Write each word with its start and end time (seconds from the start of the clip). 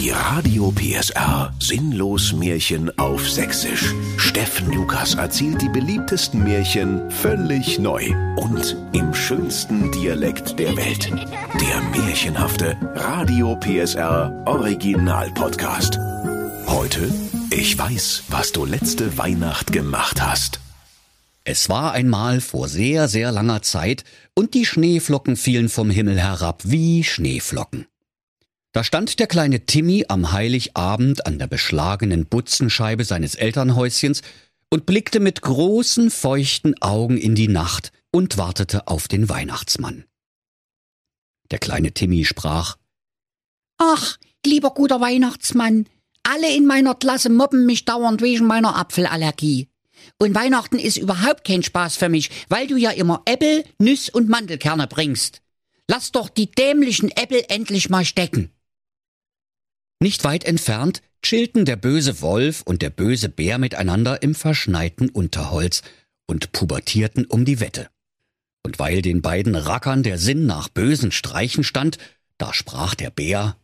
Die 0.00 0.08
Radio 0.12 0.72
PSR 0.72 1.52
Sinnlos 1.58 2.32
Märchen 2.32 2.90
auf 2.98 3.28
Sächsisch. 3.28 3.94
Steffen 4.16 4.72
Lukas 4.72 5.16
erzählt 5.16 5.60
die 5.60 5.68
beliebtesten 5.68 6.42
Märchen 6.42 7.10
völlig 7.10 7.78
neu 7.78 8.10
und 8.36 8.78
im 8.94 9.12
schönsten 9.12 9.92
Dialekt 9.92 10.58
der 10.58 10.74
Welt. 10.74 11.10
Der 11.60 12.02
märchenhafte 12.02 12.78
Radio 12.94 13.54
PSR 13.56 14.42
Original 14.46 15.30
Podcast. 15.32 15.98
Heute, 16.66 17.12
ich 17.50 17.76
weiß, 17.76 18.22
was 18.28 18.52
du 18.52 18.64
letzte 18.64 19.18
Weihnacht 19.18 19.70
gemacht 19.70 20.22
hast. 20.22 20.60
Es 21.44 21.68
war 21.68 21.92
einmal 21.92 22.40
vor 22.40 22.68
sehr, 22.68 23.06
sehr 23.06 23.32
langer 23.32 23.60
Zeit, 23.60 24.04
und 24.32 24.54
die 24.54 24.64
Schneeflocken 24.64 25.36
fielen 25.36 25.68
vom 25.68 25.90
Himmel 25.90 26.18
herab 26.18 26.62
wie 26.64 27.04
Schneeflocken. 27.04 27.89
Da 28.72 28.84
stand 28.84 29.18
der 29.18 29.26
kleine 29.26 29.66
Timmy 29.66 30.04
am 30.08 30.30
Heiligabend 30.30 31.26
an 31.26 31.40
der 31.40 31.48
beschlagenen 31.48 32.26
Butzenscheibe 32.26 33.04
seines 33.04 33.34
Elternhäuschens 33.34 34.22
und 34.70 34.86
blickte 34.86 35.18
mit 35.18 35.42
großen, 35.42 36.08
feuchten 36.10 36.80
Augen 36.80 37.18
in 37.18 37.34
die 37.34 37.48
Nacht 37.48 37.90
und 38.12 38.38
wartete 38.38 38.86
auf 38.86 39.08
den 39.08 39.28
Weihnachtsmann. 39.28 40.04
Der 41.50 41.58
kleine 41.58 41.92
Timmy 41.92 42.24
sprach 42.24 42.76
Ach, 43.78 44.18
lieber 44.46 44.70
guter 44.70 45.00
Weihnachtsmann, 45.00 45.86
alle 46.22 46.54
in 46.54 46.66
meiner 46.66 46.94
Klasse 46.94 47.28
mobben 47.28 47.66
mich 47.66 47.86
dauernd 47.86 48.22
wegen 48.22 48.46
meiner 48.46 48.76
Apfelallergie. 48.76 49.68
Und 50.18 50.36
Weihnachten 50.36 50.78
ist 50.78 50.96
überhaupt 50.96 51.44
kein 51.44 51.64
Spaß 51.64 51.96
für 51.96 52.08
mich, 52.08 52.30
weil 52.48 52.68
du 52.68 52.76
ja 52.76 52.90
immer 52.90 53.22
Äpfel, 53.24 53.64
Nüss 53.78 54.08
und 54.08 54.28
Mandelkerne 54.28 54.86
bringst. 54.86 55.42
Lass 55.88 56.12
doch 56.12 56.28
die 56.28 56.50
dämlichen 56.50 57.10
Äpfel 57.10 57.42
endlich 57.48 57.90
mal 57.90 58.04
stecken. 58.04 58.52
Nicht 60.00 60.24
weit 60.24 60.44
entfernt 60.44 61.02
chillten 61.22 61.66
der 61.66 61.76
böse 61.76 62.22
Wolf 62.22 62.62
und 62.62 62.80
der 62.80 62.88
böse 62.88 63.28
Bär 63.28 63.58
miteinander 63.58 64.22
im 64.22 64.34
verschneiten 64.34 65.10
Unterholz 65.10 65.82
und 66.26 66.52
pubertierten 66.52 67.26
um 67.26 67.44
die 67.44 67.60
Wette. 67.60 67.90
Und 68.62 68.78
weil 68.78 69.02
den 69.02 69.20
beiden 69.20 69.54
Rackern 69.54 70.02
der 70.02 70.16
Sinn 70.18 70.46
nach 70.46 70.68
bösen 70.68 71.12
Streichen 71.12 71.64
stand, 71.64 71.98
da 72.38 72.54
sprach 72.54 72.94
der 72.94 73.10
Bär 73.10 73.56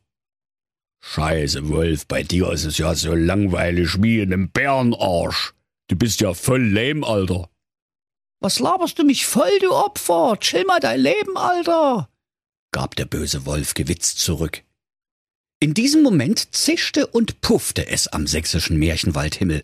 Scheiße, 1.00 1.68
Wolf, 1.68 2.06
bei 2.06 2.22
dir 2.22 2.50
ist 2.50 2.64
es 2.64 2.78
ja 2.78 2.94
so 2.94 3.14
langweilig 3.14 4.02
wie 4.02 4.20
in 4.20 4.32
einem 4.32 4.50
Bärenarsch. 4.50 5.54
Du 5.88 5.96
bist 5.96 6.20
ja 6.20 6.34
voll 6.34 6.66
lame, 6.68 7.06
Alter. 7.06 7.48
Was 8.40 8.58
laberst 8.58 8.98
du 8.98 9.04
mich 9.04 9.24
voll, 9.24 9.58
du 9.60 9.72
Opfer? 9.72 10.36
Chill 10.40 10.64
mal 10.64 10.80
dein 10.80 11.00
Leben, 11.00 11.36
Alter, 11.36 12.10
gab 12.72 12.96
der 12.96 13.06
böse 13.06 13.46
Wolf 13.46 13.74
gewitzt 13.74 14.18
zurück. 14.18 14.65
In 15.58 15.72
diesem 15.72 16.02
Moment 16.02 16.54
zischte 16.54 17.06
und 17.06 17.40
puffte 17.40 17.86
es 17.86 18.08
am 18.08 18.26
sächsischen 18.26 18.78
Märchenwaldhimmel, 18.78 19.62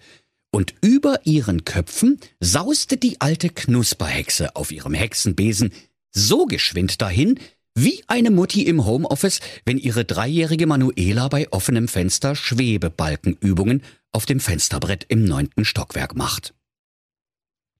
und 0.54 0.74
über 0.82 1.24
ihren 1.24 1.64
Köpfen 1.64 2.20
sauste 2.40 2.98
die 2.98 3.20
alte 3.20 3.48
Knusperhexe 3.48 4.54
auf 4.54 4.70
ihrem 4.70 4.92
Hexenbesen 4.92 5.72
so 6.10 6.44
geschwind 6.44 7.00
dahin, 7.00 7.38
wie 7.74 8.04
eine 8.06 8.30
Mutti 8.30 8.62
im 8.62 8.84
Homeoffice, 8.84 9.40
wenn 9.64 9.78
ihre 9.78 10.04
dreijährige 10.04 10.66
Manuela 10.66 11.28
bei 11.28 11.50
offenem 11.52 11.88
Fenster 11.88 12.36
Schwebebalkenübungen 12.36 13.82
auf 14.12 14.26
dem 14.26 14.40
Fensterbrett 14.40 15.06
im 15.08 15.24
neunten 15.24 15.64
Stockwerk 15.64 16.14
macht. 16.14 16.54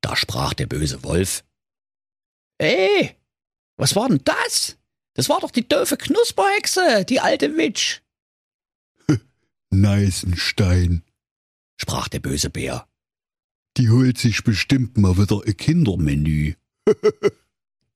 Da 0.01 0.17
sprach 0.17 0.55
der 0.55 0.67
böse 0.67 1.05
Wolf. 1.05 1.45
Ey, 2.57 3.17
was 3.77 3.95
war 3.95 4.09
denn 4.09 4.23
das? 4.25 4.79
Das 5.15 5.29
war 5.29 5.41
doch 5.41 5.51
die 5.51 5.69
doofe 5.69 5.97
Knusperhexe, 5.97 7.05
die 7.05 7.21
alte 7.21 7.57
Witch. 7.57 8.03
Neisenstein, 9.71 11.03
sprach 11.77 12.09
der 12.09 12.21
böse 12.21 12.51
Bär. 12.51 12.89
Die 13.77 13.91
holt 13.91 14.19
sich 14.19 14.45
bestimmt 14.45 14.99
mal 14.99 15.17
wieder 15.17 15.43
ein 15.47 15.57
Kindermenü. 15.57 16.55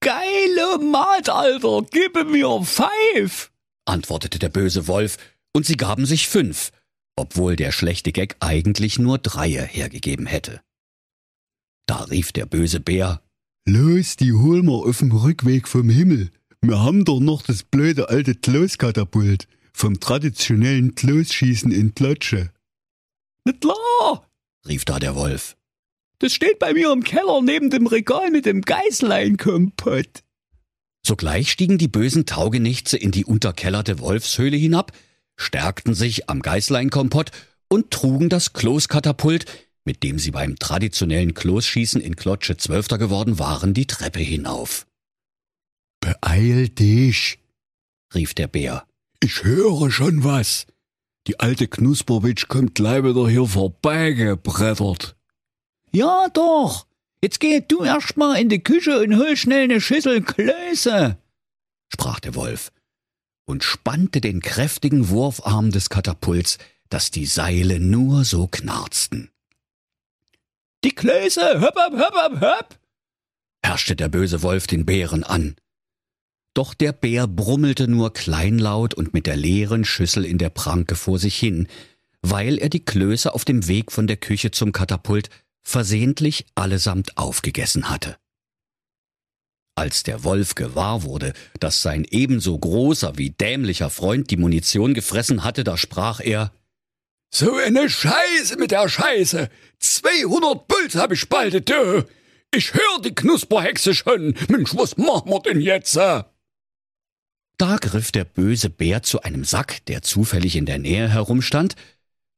Geile 0.00 0.78
Mat, 0.78 1.28
Alter, 1.28 1.82
gib 1.90 2.14
mir 2.30 2.62
Pfeif, 2.62 3.50
antwortete 3.86 4.38
der 4.38 4.50
böse 4.50 4.86
Wolf, 4.86 5.16
und 5.52 5.64
sie 5.64 5.76
gaben 5.76 6.06
sich 6.06 6.28
fünf, 6.28 6.70
obwohl 7.16 7.56
der 7.56 7.72
schlechte 7.72 8.12
Gag 8.12 8.36
eigentlich 8.40 8.98
nur 8.98 9.18
Dreie 9.18 9.62
hergegeben 9.62 10.26
hätte. 10.26 10.60
Da 11.86 12.04
rief 12.04 12.32
der 12.32 12.46
böse 12.46 12.80
Bär, 12.80 13.22
Los, 13.66 14.16
die 14.16 14.32
hol 14.32 14.62
wir 14.62 14.86
auf 14.86 14.98
dem 14.98 15.10
Rückweg 15.10 15.66
vom 15.66 15.88
Himmel. 15.88 16.30
Wir 16.68 16.80
haben 16.80 17.04
doch 17.04 17.20
noch 17.20 17.42
das 17.42 17.62
blöde 17.62 18.08
alte 18.08 18.34
Kloskatapult 18.34 19.46
vom 19.72 20.00
traditionellen 20.00 20.96
Klosschießen 20.96 21.70
in 21.70 21.94
Klotsche. 21.94 22.50
Na 23.44 23.52
klar, 23.52 24.28
rief 24.66 24.84
da 24.84 24.98
der 24.98 25.14
Wolf. 25.14 25.56
Das 26.18 26.32
steht 26.32 26.58
bei 26.58 26.72
mir 26.72 26.90
im 26.90 27.04
Keller 27.04 27.40
neben 27.40 27.70
dem 27.70 27.86
Regal 27.86 28.32
mit 28.32 28.46
dem 28.46 28.62
Geißleinkompott. 28.62 30.24
Sogleich 31.06 31.52
stiegen 31.52 31.78
die 31.78 31.86
bösen 31.86 32.26
Taugenichtse 32.26 32.96
in 32.96 33.12
die 33.12 33.24
unterkellerte 33.24 34.00
Wolfshöhle 34.00 34.56
hinab, 34.56 34.90
stärkten 35.36 35.94
sich 35.94 36.28
am 36.28 36.42
Geißleinkompott 36.42 37.30
und 37.68 37.92
trugen 37.92 38.28
das 38.28 38.54
Kloskatapult, 38.54 39.44
mit 39.84 40.02
dem 40.02 40.18
sie 40.18 40.32
beim 40.32 40.58
traditionellen 40.58 41.32
Klosschießen 41.32 42.00
in 42.00 42.16
Klotsche 42.16 42.56
Zwölfter 42.56 42.98
geworden 42.98 43.38
waren, 43.38 43.72
die 43.72 43.86
Treppe 43.86 44.18
hinauf. 44.18 44.84
Beeil 46.06 46.68
dich, 46.68 47.40
rief 48.14 48.32
der 48.32 48.46
Bär. 48.46 48.86
Ich 49.18 49.42
höre 49.42 49.90
schon 49.90 50.22
was. 50.22 50.68
Die 51.26 51.40
alte 51.40 51.66
Knusperwitsch 51.66 52.46
kommt 52.46 52.76
gleich 52.76 53.02
wieder 53.02 53.28
hier 53.28 53.44
vorbeigebrettert. 53.46 55.16
Ja 55.90 56.28
doch. 56.32 56.86
Jetzt 57.20 57.40
geh 57.40 57.60
du 57.60 57.82
erst 57.82 58.16
mal 58.16 58.36
in 58.36 58.48
die 58.48 58.62
Küche 58.62 59.00
und 59.00 59.16
hol 59.16 59.36
schnell 59.36 59.66
ne 59.66 59.80
Schüssel 59.80 60.22
Klöße, 60.22 61.18
sprach 61.92 62.20
der 62.20 62.36
Wolf 62.36 62.70
und 63.44 63.64
spannte 63.64 64.20
den 64.20 64.40
kräftigen 64.40 65.08
Wurfarm 65.08 65.72
des 65.72 65.90
Katapults, 65.90 66.58
dass 66.88 67.10
die 67.10 67.26
Seile 67.26 67.80
nur 67.80 68.24
so 68.24 68.46
knarzten. 68.46 69.32
Die 70.84 70.94
Klöße, 70.94 71.60
höpp, 71.60 71.74
höpp, 71.74 71.94
höpp, 71.94 72.14
höpp, 72.14 72.40
höpp, 72.40 72.78
herrschte 73.64 73.96
der 73.96 74.08
böse 74.08 74.42
Wolf 74.42 74.68
den 74.68 74.86
Bären 74.86 75.24
an. 75.24 75.56
Doch 76.56 76.72
der 76.72 76.92
Bär 76.92 77.26
brummelte 77.26 77.86
nur 77.86 78.14
kleinlaut 78.14 78.94
und 78.94 79.12
mit 79.12 79.26
der 79.26 79.36
leeren 79.36 79.84
Schüssel 79.84 80.24
in 80.24 80.38
der 80.38 80.48
Pranke 80.48 80.94
vor 80.94 81.18
sich 81.18 81.36
hin, 81.36 81.68
weil 82.22 82.56
er 82.56 82.70
die 82.70 82.82
Klöße 82.82 83.34
auf 83.34 83.44
dem 83.44 83.68
Weg 83.68 83.92
von 83.92 84.06
der 84.06 84.16
Küche 84.16 84.52
zum 84.52 84.72
Katapult 84.72 85.28
versehentlich 85.62 86.46
allesamt 86.54 87.18
aufgegessen 87.18 87.90
hatte. 87.90 88.16
Als 89.74 90.02
der 90.02 90.24
Wolf 90.24 90.54
gewahr 90.54 91.02
wurde, 91.02 91.34
dass 91.60 91.82
sein 91.82 92.06
ebenso 92.10 92.58
großer 92.58 93.18
wie 93.18 93.28
dämlicher 93.28 93.90
Freund 93.90 94.30
die 94.30 94.38
Munition 94.38 94.94
gefressen 94.94 95.44
hatte, 95.44 95.62
da 95.62 95.76
sprach 95.76 96.20
er 96.20 96.54
So 97.30 97.54
eine 97.54 97.90
Scheiße 97.90 98.56
mit 98.56 98.70
der 98.70 98.88
Scheiße! 98.88 99.50
200 99.80 100.66
Puls 100.66 100.94
hab 100.94 101.12
ich 101.12 101.20
spaltet, 101.20 101.68
du! 101.68 102.06
Ich 102.50 102.72
hör 102.72 103.02
die 103.04 103.14
Knusperhexe 103.14 103.94
schon! 103.94 104.34
Mensch, 104.48 104.74
was 104.74 104.96
machen 104.96 105.30
wir 105.30 105.40
denn 105.40 105.60
jetzt? 105.60 105.98
Da 107.58 107.76
griff 107.76 108.12
der 108.12 108.24
böse 108.24 108.68
Bär 108.68 109.02
zu 109.02 109.22
einem 109.22 109.44
Sack, 109.44 109.84
der 109.86 110.02
zufällig 110.02 110.56
in 110.56 110.66
der 110.66 110.78
Nähe 110.78 111.08
herumstand. 111.08 111.74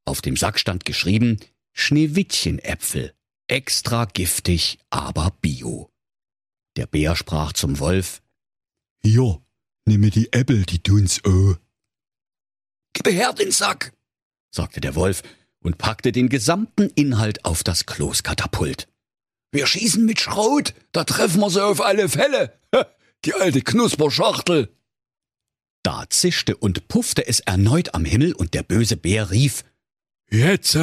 Auf 0.05 0.21
dem 0.21 0.37
Sack 0.37 0.61
stand 0.61 0.85
geschrieben 0.85 1.39
Schneewittchenäpfel, 1.73 3.15
extra 3.49 4.05
giftig, 4.05 4.79
aber 4.91 5.33
bio. 5.41 5.91
Der 6.77 6.87
Bär 6.87 7.17
sprach 7.17 7.53
zum 7.53 7.79
Wolf 7.79 8.23
Hier, 9.03 9.41
nimm 9.85 10.01
mir 10.01 10.11
die 10.11 10.33
Äpfel, 10.33 10.65
die 10.65 10.79
tun's 10.81 11.25
oh. 11.25 11.57
Gib 12.93 13.13
her 13.13 13.33
den 13.33 13.51
Sack, 13.51 13.93
sagte 14.51 14.81
der 14.81 14.95
Wolf 14.95 15.23
und 15.61 15.79
packte 15.79 16.13
den 16.13 16.29
gesamten 16.29 16.91
Inhalt 16.91 17.45
auf 17.45 17.65
das 17.65 17.87
Kloskatapult. 17.87 18.89
Wir 19.51 19.67
schießen 19.67 20.05
mit 20.05 20.21
Schrot, 20.21 20.75
da 20.93 21.05
treffen 21.05 21.41
wir 21.41 21.51
sie 21.51 21.65
auf 21.65 21.81
alle 21.81 22.09
Fälle. 22.09 22.59
Die 23.25 23.35
alte 23.35 23.63
Knusperschachtel. 23.63 24.73
Da 25.89 26.05
zischte 26.11 26.55
und 26.55 26.87
puffte 26.89 27.27
es 27.27 27.41
erneut 27.41 27.95
am 27.95 28.05
Himmel 28.05 28.35
und 28.35 28.53
der 28.53 28.63
böse 28.63 28.99
Bär 28.99 29.31
rief 29.31 29.65
Jetzt! 30.31 30.79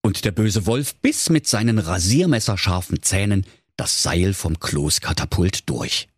Und 0.00 0.24
der 0.24 0.30
böse 0.30 0.64
Wolf 0.66 0.94
biss 0.94 1.28
mit 1.28 1.48
seinen 1.48 1.80
rasiermesserscharfen 1.80 3.02
Zähnen 3.02 3.44
das 3.74 4.04
Seil 4.04 4.32
vom 4.32 4.60
Kloskatapult 4.60 5.68
durch. 5.68 6.08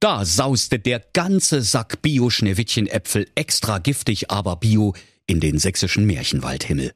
Da 0.00 0.24
sauste 0.24 0.78
der 0.78 1.00
ganze 1.12 1.60
Sack 1.60 2.00
Bio-Schneewittchenäpfel 2.00 3.28
extra 3.34 3.76
giftig, 3.76 4.30
aber 4.30 4.56
bio 4.56 4.94
in 5.26 5.40
den 5.40 5.58
sächsischen 5.58 6.06
Märchenwaldhimmel. 6.06 6.94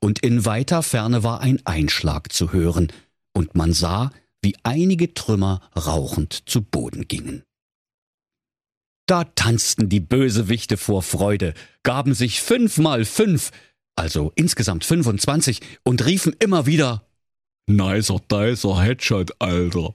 Und 0.00 0.20
in 0.20 0.46
weiter 0.46 0.82
Ferne 0.82 1.22
war 1.22 1.42
ein 1.42 1.60
Einschlag 1.66 2.32
zu 2.32 2.54
hören, 2.54 2.90
und 3.34 3.54
man 3.54 3.74
sah, 3.74 4.12
wie 4.40 4.56
einige 4.62 5.12
Trümmer 5.12 5.60
rauchend 5.76 6.48
zu 6.48 6.62
Boden 6.62 7.06
gingen. 7.06 7.44
Da 9.06 9.24
tanzten 9.24 9.88
die 9.88 10.00
Bösewichte 10.00 10.76
vor 10.76 11.02
Freude, 11.02 11.54
gaben 11.82 12.14
sich 12.14 12.40
fünfmal 12.40 13.04
fünf, 13.04 13.50
also 13.96 14.32
insgesamt 14.34 14.84
25, 14.84 15.60
und 15.82 16.04
riefen 16.06 16.34
immer 16.38 16.66
wieder 16.66 17.06
Nicer, 17.66 18.20
dicer 18.30 18.82
Headshot, 18.82 19.32
Alter. 19.38 19.94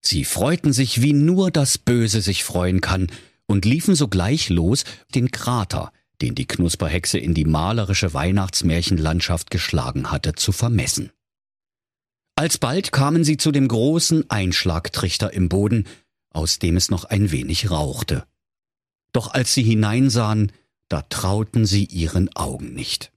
Sie 0.00 0.24
freuten 0.24 0.72
sich, 0.72 1.02
wie 1.02 1.12
nur 1.12 1.50
das 1.50 1.78
Böse 1.78 2.20
sich 2.20 2.44
freuen 2.44 2.80
kann, 2.80 3.08
und 3.46 3.64
liefen 3.64 3.94
sogleich 3.94 4.48
los, 4.48 4.84
den 5.14 5.30
Krater, 5.30 5.92
den 6.22 6.34
die 6.34 6.46
Knusperhexe 6.46 7.18
in 7.18 7.34
die 7.34 7.44
malerische 7.44 8.14
Weihnachtsmärchenlandschaft 8.14 9.50
geschlagen 9.50 10.10
hatte, 10.10 10.34
zu 10.34 10.52
vermessen. 10.52 11.10
Alsbald 12.36 12.90
kamen 12.90 13.24
sie 13.24 13.36
zu 13.36 13.52
dem 13.52 13.68
großen 13.68 14.30
Einschlagtrichter 14.30 15.32
im 15.32 15.48
Boden, 15.48 15.86
aus 16.34 16.58
dem 16.58 16.76
es 16.76 16.90
noch 16.90 17.04
ein 17.04 17.30
wenig 17.30 17.70
rauchte. 17.70 18.26
Doch 19.12 19.32
als 19.32 19.54
sie 19.54 19.62
hineinsahen, 19.62 20.52
da 20.88 21.02
trauten 21.02 21.64
sie 21.64 21.84
ihren 21.84 22.34
Augen 22.36 22.74
nicht. 22.74 23.12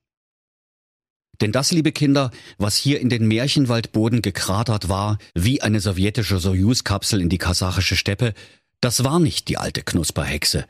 Denn 1.42 1.52
das, 1.52 1.72
liebe 1.72 1.92
Kinder, 1.92 2.32
was 2.58 2.78
hier 2.78 3.00
in 3.00 3.10
den 3.10 3.28
Märchenwaldboden 3.28 4.22
gekratert 4.22 4.90
war, 4.90 5.18
wie 5.36 5.62
eine 5.62 5.80
sowjetische 5.80 6.40
Sojus-Kapsel 6.40 7.22
in 7.22 7.30
die 7.30 7.38
kasachische 7.38 7.96
Steppe, 7.96 8.34
das 8.82 9.04
war 9.04 9.20
nicht 9.20 9.48
die 9.48 9.58
alte 9.58 9.84
Knusperhexe, 9.84 10.66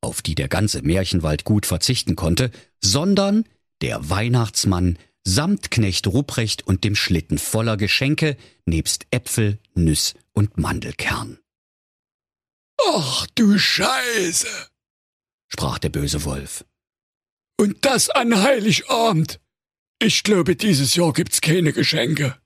auf 0.00 0.22
die 0.22 0.34
der 0.34 0.48
ganze 0.48 0.82
Märchenwald 0.82 1.44
gut 1.44 1.66
verzichten 1.66 2.16
konnte, 2.16 2.50
sondern 2.80 3.44
der 3.80 4.10
Weihnachtsmann 4.10 4.98
samt 5.24 5.70
Knecht 5.70 6.06
Ruprecht 6.06 6.66
und 6.66 6.84
dem 6.84 6.94
Schlitten 6.94 7.38
voller 7.38 7.76
Geschenke 7.76 8.36
nebst 8.66 9.06
Äpfel, 9.10 9.58
Nüss 9.74 10.14
und 10.32 10.58
Mandelkern. 10.58 11.38
Ach 12.88 13.26
du 13.34 13.58
Scheiße, 13.58 14.48
sprach 15.48 15.78
der 15.78 15.90
böse 15.90 16.24
Wolf. 16.24 16.64
Und 17.58 17.84
das 17.84 18.10
an 18.10 18.42
Heiligabend. 18.42 19.40
Ich 20.00 20.24
glaube, 20.24 20.56
dieses 20.56 20.96
Jahr 20.96 21.12
gibt's 21.12 21.40
keine 21.40 21.72
Geschenke. 21.72 22.36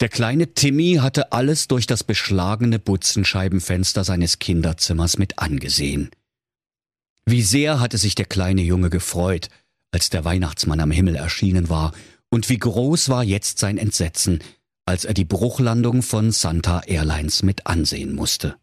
Der 0.00 0.08
kleine 0.08 0.54
Timmy 0.54 0.98
hatte 1.00 1.30
alles 1.30 1.68
durch 1.68 1.86
das 1.86 2.02
beschlagene 2.02 2.78
Butzenscheibenfenster 2.78 4.02
seines 4.02 4.38
Kinderzimmers 4.38 5.18
mit 5.18 5.38
angesehen. 5.38 6.10
Wie 7.26 7.42
sehr 7.42 7.80
hatte 7.80 7.98
sich 7.98 8.14
der 8.14 8.24
kleine 8.24 8.62
Junge 8.62 8.88
gefreut, 8.88 9.48
als 9.92 10.08
der 10.08 10.24
Weihnachtsmann 10.24 10.80
am 10.80 10.90
Himmel 10.90 11.16
erschienen 11.16 11.68
war, 11.68 11.92
und 12.30 12.48
wie 12.48 12.58
groß 12.58 13.10
war 13.10 13.22
jetzt 13.24 13.58
sein 13.58 13.76
Entsetzen, 13.76 14.42
als 14.86 15.04
er 15.04 15.14
die 15.14 15.24
Bruchlandung 15.24 16.02
von 16.02 16.30
Santa 16.30 16.80
Airlines 16.80 17.42
mit 17.42 17.66
ansehen 17.66 18.14
musste. 18.14 18.56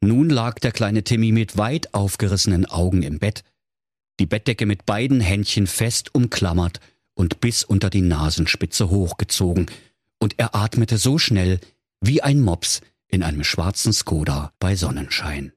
Nun 0.00 0.30
lag 0.30 0.58
der 0.60 0.72
kleine 0.72 1.02
Timmy 1.02 1.32
mit 1.32 1.56
weit 1.56 1.94
aufgerissenen 1.94 2.66
Augen 2.66 3.02
im 3.02 3.18
Bett, 3.18 3.42
die 4.20 4.26
Bettdecke 4.26 4.66
mit 4.66 4.86
beiden 4.86 5.20
Händchen 5.20 5.66
fest 5.66 6.14
umklammert 6.14 6.80
und 7.14 7.40
bis 7.40 7.64
unter 7.64 7.90
die 7.90 8.02
Nasenspitze 8.02 8.90
hochgezogen, 8.90 9.66
und 10.20 10.38
er 10.38 10.54
atmete 10.54 10.98
so 10.98 11.18
schnell 11.18 11.60
wie 12.00 12.22
ein 12.22 12.40
Mops 12.40 12.80
in 13.06 13.22
einem 13.22 13.44
schwarzen 13.44 13.92
Skoda 13.92 14.52
bei 14.58 14.76
Sonnenschein. 14.76 15.52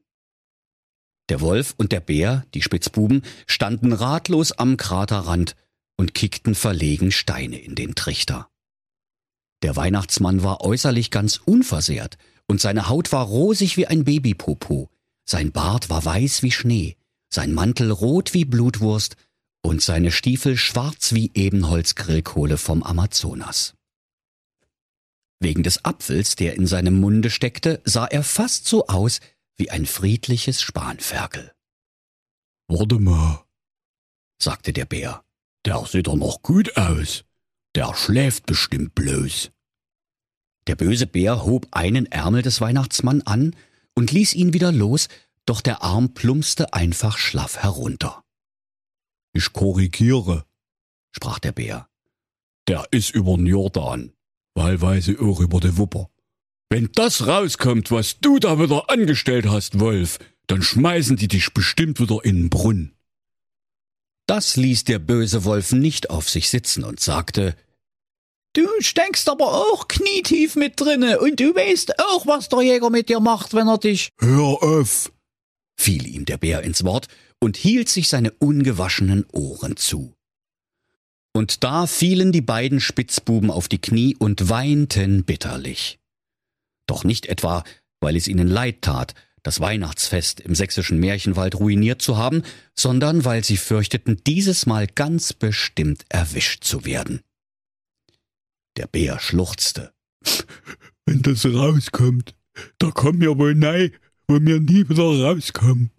Der 1.28 1.40
Wolf 1.40 1.74
und 1.76 1.92
der 1.92 2.00
Bär, 2.00 2.44
die 2.54 2.62
Spitzbuben, 2.62 3.22
standen 3.46 3.92
ratlos 3.92 4.52
am 4.52 4.76
Kraterrand 4.76 5.56
und 5.96 6.14
kickten 6.14 6.54
verlegen 6.54 7.12
Steine 7.12 7.58
in 7.58 7.74
den 7.74 7.94
Trichter. 7.94 8.48
Der 9.62 9.76
Weihnachtsmann 9.76 10.42
war 10.42 10.62
äußerlich 10.62 11.10
ganz 11.10 11.36
unversehrt, 11.36 12.18
und 12.48 12.60
seine 12.60 12.88
Haut 12.88 13.12
war 13.12 13.24
rosig 13.24 13.76
wie 13.76 13.86
ein 13.86 14.04
Babypopo, 14.04 14.90
sein 15.24 15.52
Bart 15.52 15.88
war 15.88 16.04
weiß 16.04 16.42
wie 16.42 16.50
Schnee, 16.50 16.96
sein 17.32 17.54
Mantel 17.54 17.90
rot 17.90 18.34
wie 18.34 18.44
Blutwurst 18.44 19.16
und 19.62 19.80
seine 19.80 20.10
Stiefel 20.10 20.56
schwarz 20.56 21.14
wie 21.14 21.30
Ebenholzgrillkohle 21.34 22.58
vom 22.58 22.82
Amazonas. 22.82 23.74
Wegen 25.38 25.62
des 25.62 25.84
Apfels, 25.84 26.36
der 26.36 26.54
in 26.54 26.66
seinem 26.66 27.00
Munde 27.00 27.30
steckte, 27.30 27.80
sah 27.84 28.06
er 28.06 28.22
fast 28.22 28.66
so 28.66 28.86
aus 28.86 29.20
wie 29.56 29.70
ein 29.70 29.86
friedliches 29.86 30.62
Spanferkel. 30.62 31.52
Warte 32.68 32.98
mal, 32.98 33.44
sagte 34.40 34.72
der 34.72 34.84
Bär. 34.84 35.24
Der 35.64 35.84
sieht 35.86 36.08
doch 36.08 36.16
noch 36.16 36.42
gut 36.42 36.76
aus. 36.76 37.24
Der 37.74 37.94
schläft 37.94 38.46
bestimmt 38.46 38.94
bloß. 38.94 39.50
Der 40.66 40.76
böse 40.76 41.06
Bär 41.06 41.44
hob 41.44 41.66
einen 41.70 42.06
Ärmel 42.06 42.42
des 42.42 42.60
Weihnachtsmann 42.60 43.22
an 43.22 43.56
und 43.94 44.12
ließ 44.12 44.34
ihn 44.34 44.52
wieder 44.52 44.72
los, 44.72 45.08
doch 45.46 45.60
der 45.60 45.82
Arm 45.82 46.14
plumpste 46.14 46.72
einfach 46.72 47.18
schlaff 47.18 47.58
herunter. 47.58 48.22
Ich 49.32 49.52
korrigiere, 49.52 50.44
sprach 51.10 51.38
der 51.38 51.52
Bär. 51.52 51.88
Der 52.68 52.86
ist 52.90 53.10
übern 53.10 53.46
Jordan, 53.46 54.12
wahlweise 54.54 55.18
auch 55.20 55.40
über 55.40 55.58
de 55.58 55.76
Wupper. 55.78 56.10
Wenn 56.70 56.90
das 56.94 57.26
rauskommt, 57.26 57.90
was 57.90 58.20
du 58.20 58.38
da 58.38 58.58
wieder 58.58 58.88
angestellt 58.88 59.46
hast, 59.46 59.80
Wolf, 59.80 60.18
dann 60.46 60.62
schmeißen 60.62 61.16
die 61.16 61.28
dich 61.28 61.52
bestimmt 61.52 62.00
wieder 62.00 62.24
in 62.24 62.36
den 62.36 62.50
Brunnen. 62.50 62.94
Das 64.34 64.56
ließ 64.56 64.84
der 64.84 64.98
böse 64.98 65.44
Wolf 65.44 65.72
nicht 65.72 66.08
auf 66.08 66.30
sich 66.30 66.48
sitzen 66.48 66.84
und 66.84 67.00
sagte, 67.00 67.54
Du 68.54 68.66
steckst 68.78 69.28
aber 69.28 69.52
auch 69.52 69.88
knietief 69.88 70.56
mit 70.56 70.80
drinne 70.80 71.20
und 71.20 71.38
du 71.38 71.54
weißt 71.54 71.98
auch, 71.98 72.26
was 72.26 72.48
der 72.48 72.62
Jäger 72.62 72.88
mit 72.88 73.10
dir 73.10 73.20
macht, 73.20 73.52
wenn 73.52 73.68
er 73.68 73.76
dich. 73.76 74.08
Hör 74.18 74.62
auf! 74.62 75.12
fiel 75.78 76.06
ihm 76.06 76.24
der 76.24 76.38
Bär 76.38 76.62
ins 76.62 76.82
Wort 76.82 77.08
und 77.40 77.58
hielt 77.58 77.90
sich 77.90 78.08
seine 78.08 78.30
ungewaschenen 78.30 79.26
Ohren 79.32 79.76
zu. 79.76 80.14
Und 81.34 81.62
da 81.62 81.86
fielen 81.86 82.32
die 82.32 82.40
beiden 82.40 82.80
Spitzbuben 82.80 83.50
auf 83.50 83.68
die 83.68 83.82
Knie 83.82 84.16
und 84.16 84.48
weinten 84.48 85.24
bitterlich. 85.24 85.98
Doch 86.86 87.04
nicht 87.04 87.26
etwa, 87.26 87.64
weil 88.00 88.16
es 88.16 88.28
ihnen 88.28 88.48
leid 88.48 88.80
tat, 88.80 89.12
das 89.42 89.60
Weihnachtsfest 89.60 90.40
im 90.40 90.54
sächsischen 90.54 90.98
Märchenwald 90.98 91.56
ruiniert 91.56 92.00
zu 92.00 92.16
haben, 92.16 92.42
sondern 92.74 93.24
weil 93.24 93.44
sie 93.44 93.56
fürchteten, 93.56 94.22
dieses 94.26 94.66
Mal 94.66 94.86
ganz 94.86 95.32
bestimmt 95.32 96.04
erwischt 96.08 96.64
zu 96.64 96.84
werden. 96.84 97.20
Der 98.76 98.86
Bär 98.86 99.18
schluchzte. 99.18 99.92
Wenn 101.06 101.22
das 101.22 101.44
rauskommt, 101.44 102.34
da 102.78 102.90
kommen 102.90 103.20
wir 103.20 103.36
wohl 103.38 103.54
nei, 103.54 103.92
wo 104.28 104.34
wir 104.40 104.60
nie 104.60 104.88
wieder 104.88 105.02
rauskommen. 105.02 105.90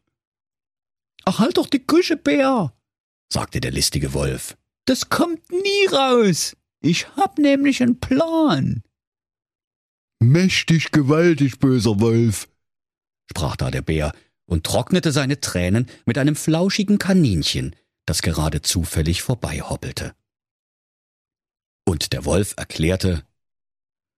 Ach, 1.25 1.39
halt 1.39 1.57
doch 1.57 1.67
die 1.67 1.85
Küche, 1.85 2.17
Bär, 2.17 2.73
sagte 3.31 3.59
der 3.59 3.71
listige 3.71 4.13
Wolf. 4.13 4.57
Das 4.85 5.09
kommt 5.09 5.49
nie 5.51 5.87
raus. 5.91 6.55
Ich 6.81 7.07
hab 7.15 7.37
nämlich 7.37 7.81
einen 7.81 7.99
Plan. 7.99 8.83
Mächtig 10.19 10.91
gewaltig, 10.91 11.59
böser 11.59 11.99
Wolf, 11.99 12.47
sprach 13.29 13.55
da 13.55 13.71
der 13.71 13.81
Bär 13.81 14.13
und 14.45 14.65
trocknete 14.65 15.11
seine 15.11 15.39
Tränen 15.39 15.87
mit 16.05 16.17
einem 16.17 16.35
flauschigen 16.35 16.99
Kaninchen, 16.99 17.75
das 18.05 18.21
gerade 18.21 18.61
zufällig 18.61 19.21
vorbeihoppelte. 19.21 20.13
Und 21.85 22.13
der 22.13 22.25
Wolf 22.25 22.53
erklärte, 22.57 23.23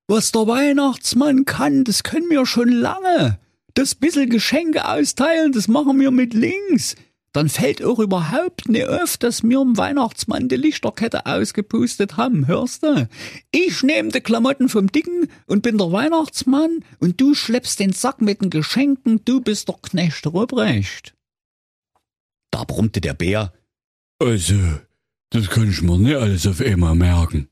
Was 0.07 0.31
der 0.31 0.47
Weihnachtsmann 0.47 1.45
kann, 1.45 1.83
das 1.83 2.03
können 2.03 2.29
wir 2.29 2.45
schon 2.45 2.69
lange. 2.69 3.39
Das 3.73 3.95
bissel 3.95 4.29
Geschenke 4.29 4.87
austeilen, 4.87 5.51
das 5.51 5.67
machen 5.67 5.99
wir 5.99 6.11
mit 6.11 6.33
links. 6.33 6.95
Dann 7.35 7.49
fällt 7.49 7.83
auch 7.83 7.99
überhaupt 7.99 8.69
nicht 8.69 8.87
auf, 8.87 9.17
dass 9.17 9.43
wir 9.43 9.59
dem 9.59 9.77
Weihnachtsmann 9.77 10.47
die 10.47 10.55
Lichterkette 10.55 11.25
ausgepustet 11.25 12.15
haben, 12.15 12.47
hörst 12.47 12.83
du? 12.83 13.09
Ich 13.51 13.83
nehme 13.83 14.07
die 14.07 14.21
Klamotten 14.21 14.69
vom 14.69 14.89
Dicken 14.89 15.27
und 15.45 15.61
bin 15.61 15.77
der 15.77 15.91
Weihnachtsmann 15.91 16.85
und 17.01 17.19
du 17.19 17.33
schleppst 17.33 17.81
den 17.81 17.91
Sack 17.91 18.21
mit 18.21 18.41
den 18.41 18.51
Geschenken, 18.51 19.19
du 19.25 19.41
bist 19.41 19.67
der 19.67 19.75
Knecht 19.81 20.25
Ruprecht. 20.25 21.13
Da 22.51 22.63
brummte 22.63 23.01
der 23.01 23.15
Bär. 23.15 23.51
Also, 24.19 24.55
das 25.29 25.49
kann 25.49 25.69
ich 25.69 25.81
mir 25.81 25.97
nicht 25.97 26.15
alles 26.15 26.47
auf 26.47 26.61
einmal 26.61 26.95
merken. 26.95 27.49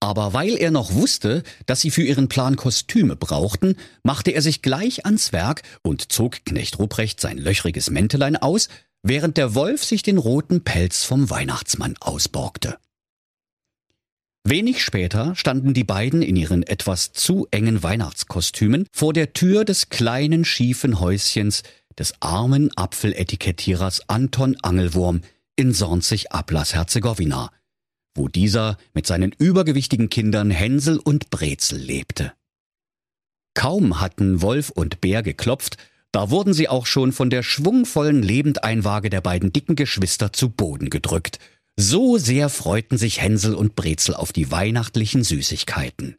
Aber 0.00 0.32
weil 0.32 0.56
er 0.56 0.70
noch 0.70 0.94
wusste, 0.94 1.42
dass 1.66 1.80
sie 1.80 1.90
für 1.90 2.02
ihren 2.02 2.28
Plan 2.28 2.56
Kostüme 2.56 3.16
brauchten, 3.16 3.76
machte 4.04 4.30
er 4.30 4.42
sich 4.42 4.62
gleich 4.62 5.04
ans 5.04 5.32
Werk 5.32 5.62
und 5.82 6.12
zog 6.12 6.44
Knecht 6.44 6.78
Ruprecht 6.78 7.20
sein 7.20 7.38
löchriges 7.38 7.90
Mäntelein 7.90 8.36
aus, 8.36 8.68
während 9.02 9.36
der 9.36 9.54
Wolf 9.54 9.84
sich 9.84 10.02
den 10.02 10.18
roten 10.18 10.62
Pelz 10.62 11.04
vom 11.04 11.30
Weihnachtsmann 11.30 11.96
ausborgte. 12.00 12.78
Wenig 14.44 14.82
später 14.82 15.34
standen 15.34 15.74
die 15.74 15.84
beiden 15.84 16.22
in 16.22 16.36
ihren 16.36 16.62
etwas 16.62 17.12
zu 17.12 17.48
engen 17.50 17.82
Weihnachtskostümen 17.82 18.86
vor 18.92 19.12
der 19.12 19.32
Tür 19.32 19.64
des 19.64 19.90
kleinen 19.90 20.44
schiefen 20.44 21.00
Häuschens 21.00 21.64
des 21.98 22.14
armen 22.20 22.70
Apfeletikettierers 22.76 24.08
Anton 24.08 24.56
Angelwurm 24.62 25.22
in 25.56 25.74
Sornzig-Ablass-Herzegowina, 25.74 27.50
wo 28.18 28.28
dieser 28.28 28.76
mit 28.92 29.06
seinen 29.06 29.32
übergewichtigen 29.32 30.10
Kindern 30.10 30.50
Hänsel 30.50 30.98
und 30.98 31.30
Brezel 31.30 31.78
lebte. 31.78 32.34
Kaum 33.54 34.00
hatten 34.00 34.42
Wolf 34.42 34.70
und 34.70 35.00
Bär 35.00 35.22
geklopft, 35.22 35.78
da 36.12 36.30
wurden 36.30 36.52
sie 36.52 36.68
auch 36.68 36.86
schon 36.86 37.12
von 37.12 37.30
der 37.30 37.42
schwungvollen 37.42 38.22
Lebendeinwaage 38.22 39.10
der 39.10 39.20
beiden 39.20 39.52
dicken 39.52 39.76
Geschwister 39.76 40.32
zu 40.32 40.50
Boden 40.50 40.90
gedrückt. 40.90 41.38
So 41.76 42.18
sehr 42.18 42.48
freuten 42.48 42.98
sich 42.98 43.20
Hänsel 43.20 43.54
und 43.54 43.76
Brezel 43.76 44.14
auf 44.14 44.32
die 44.32 44.50
weihnachtlichen 44.50 45.22
Süßigkeiten. 45.22 46.16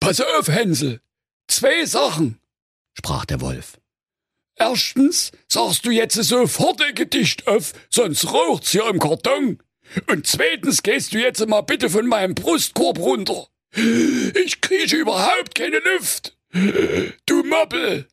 Pass 0.00 0.20
auf, 0.20 0.48
Hänsel. 0.48 1.00
Zwei 1.48 1.84
Sachen, 1.86 2.38
sprach 2.94 3.24
der 3.24 3.40
Wolf. 3.40 3.78
Erstens 4.56 5.32
sagst 5.48 5.84
du 5.84 5.90
jetzt 5.90 6.14
sofort 6.14 6.80
ein 6.82 6.94
Gedicht 6.94 7.48
auf, 7.48 7.72
sonst 7.90 8.32
raucht's 8.32 8.70
hier 8.70 8.88
im 8.88 8.98
Karton. 8.98 9.58
Und 10.06 10.26
zweitens 10.26 10.82
gehst 10.82 11.12
du 11.14 11.18
jetzt 11.18 11.46
mal 11.46 11.62
bitte 11.62 11.90
von 11.90 12.06
meinem 12.06 12.34
Brustkorb 12.34 12.98
runter. 12.98 13.48
Ich 13.74 14.60
kriege 14.60 14.96
überhaupt 14.96 15.54
keine 15.54 15.78
Luft. 15.78 16.36
Du 17.26 17.42
Moppel. 17.42 18.08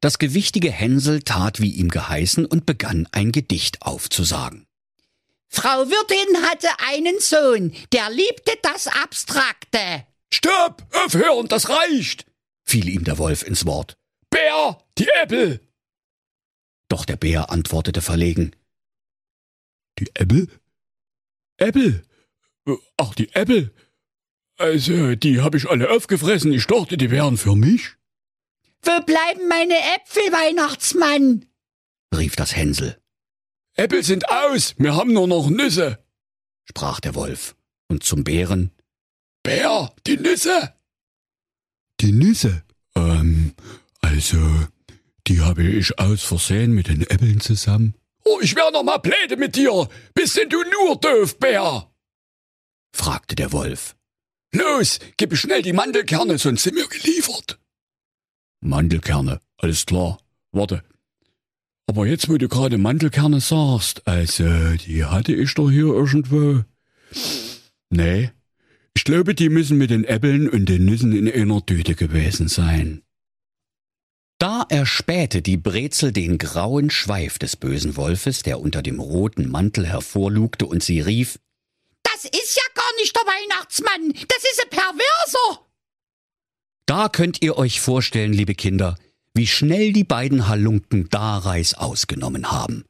Das 0.00 0.18
gewichtige 0.18 0.70
Hänsel 0.70 1.22
tat 1.22 1.60
wie 1.60 1.70
ihm 1.70 1.88
geheißen 1.88 2.46
und 2.46 2.66
begann 2.66 3.06
ein 3.12 3.32
Gedicht 3.32 3.82
aufzusagen. 3.82 4.66
Frau 5.48 5.88
Wirtin 5.88 6.42
hatte 6.48 6.68
einen 6.88 7.18
Sohn, 7.20 7.74
der 7.92 8.08
liebte 8.10 8.52
das 8.62 8.86
Abstrakte. 8.86 10.06
Stopp! 10.32 10.86
Aufhören, 11.04 11.48
das 11.48 11.68
reicht! 11.68 12.24
fiel 12.64 12.88
ihm 12.88 13.04
der 13.04 13.18
Wolf 13.18 13.42
ins 13.42 13.66
Wort. 13.66 13.96
Bär, 14.30 14.78
die 14.96 15.08
Äppel! 15.22 15.60
Doch 16.88 17.04
der 17.04 17.16
Bär 17.16 17.50
antwortete 17.50 18.00
verlegen. 18.00 18.54
Die 20.00 20.10
Äppel? 20.14 20.48
Äppel? 21.58 22.02
Ach, 22.96 23.14
die 23.14 23.32
Äppel? 23.34 23.72
Also, 24.56 25.14
die 25.14 25.40
hab 25.40 25.54
ich 25.54 25.68
alle 25.68 25.90
aufgefressen. 25.90 26.52
Ich 26.52 26.66
dachte, 26.66 26.96
die 26.96 27.10
wären 27.10 27.36
für 27.36 27.54
mich. 27.54 27.96
Wo 28.82 29.00
bleiben 29.02 29.46
meine 29.48 29.76
Äpfel, 29.96 30.22
Weihnachtsmann? 30.32 31.46
rief 32.16 32.34
das 32.34 32.56
Hänsel. 32.56 32.98
Äpfel 33.76 34.02
sind 34.02 34.28
aus, 34.30 34.74
wir 34.78 34.94
haben 34.96 35.12
nur 35.12 35.28
noch 35.28 35.48
Nüsse, 35.48 36.02
sprach 36.64 37.00
der 37.00 37.14
Wolf. 37.14 37.54
Und 37.88 38.02
zum 38.02 38.24
Bären. 38.24 38.70
Bär, 39.42 39.92
die 40.06 40.16
Nüsse? 40.16 40.74
Die 42.00 42.12
Nüsse? 42.12 42.62
Ähm, 42.94 43.54
also, 44.00 44.38
die 45.26 45.40
habe 45.40 45.62
ich 45.64 45.98
aus 45.98 46.22
Versehen 46.22 46.72
mit 46.72 46.88
den 46.88 47.02
Äppeln 47.02 47.40
zusammen. 47.40 47.94
Oh, 48.24 48.38
ich 48.40 48.54
wär 48.54 48.70
noch 48.70 48.82
mal 48.82 48.98
pläde 48.98 49.36
mit 49.36 49.56
dir. 49.56 49.88
Bist 50.14 50.36
denn 50.36 50.48
du 50.48 50.62
nur 50.62 50.96
doof, 50.96 51.38
Bär? 51.38 51.90
fragte 52.92 53.36
der 53.36 53.52
Wolf. 53.52 53.96
Los, 54.52 54.98
gib 55.16 55.36
schnell 55.36 55.62
die 55.62 55.72
Mandelkerne, 55.72 56.38
sonst 56.38 56.64
sind 56.64 56.76
wir 56.76 56.88
geliefert. 56.88 57.58
Mandelkerne, 58.60 59.40
alles 59.58 59.86
klar. 59.86 60.18
Warte. 60.52 60.82
Aber 61.86 62.06
jetzt, 62.06 62.28
wo 62.28 62.36
du 62.36 62.48
gerade 62.48 62.78
Mandelkerne 62.78 63.40
sagst, 63.40 64.06
also, 64.06 64.44
die 64.86 65.04
hatte 65.04 65.34
ich 65.34 65.54
doch 65.54 65.70
hier 65.70 65.86
irgendwo. 65.86 66.64
Nee, 67.90 68.30
ich 68.94 69.04
glaube, 69.04 69.34
die 69.34 69.48
müssen 69.48 69.78
mit 69.78 69.90
den 69.90 70.04
Äppeln 70.04 70.48
und 70.48 70.68
den 70.68 70.84
Nüssen 70.84 71.12
in 71.16 71.30
einer 71.30 71.64
Tüte 71.64 71.94
gewesen 71.94 72.48
sein. 72.48 73.02
Da 74.40 74.64
erspähte 74.70 75.42
die 75.42 75.58
Brezel 75.58 76.12
den 76.12 76.38
grauen 76.38 76.88
Schweif 76.88 77.38
des 77.38 77.56
bösen 77.56 77.96
Wolfes, 77.96 78.42
der 78.42 78.58
unter 78.58 78.80
dem 78.80 78.98
roten 78.98 79.50
Mantel 79.50 79.86
hervorlugte, 79.86 80.64
und 80.64 80.82
sie 80.82 81.00
rief 81.00 81.38
Das 82.02 82.24
ist 82.24 82.56
ja 82.56 82.62
gar 82.74 82.90
nicht 82.96 83.14
der 83.14 83.22
Weihnachtsmann, 83.22 84.14
das 84.28 84.38
ist 84.38 84.62
ein 84.62 84.70
Perverser. 84.70 85.66
Da 86.86 87.10
könnt 87.10 87.42
ihr 87.42 87.58
euch 87.58 87.82
vorstellen, 87.82 88.32
liebe 88.32 88.54
Kinder, 88.54 88.96
wie 89.34 89.46
schnell 89.46 89.92
die 89.92 90.04
beiden 90.04 90.48
Halunken 90.48 91.10
Dareis 91.10 91.74
ausgenommen 91.74 92.50
haben. 92.50 92.86